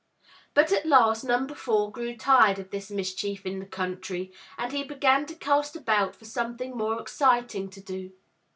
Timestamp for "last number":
0.87-1.53